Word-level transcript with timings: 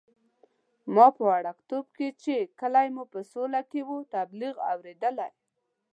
ما 0.93 1.07
په 1.15 1.21
وړکتوب 1.31 1.85
کې 1.97 2.07
چې 2.23 2.35
کلی 2.61 2.87
مو 2.95 3.03
په 3.13 3.19
سوله 3.31 3.61
کې 3.69 3.81
وو، 3.87 3.97
تبلیغ 4.15 4.55
اورېدلی. 4.71 5.29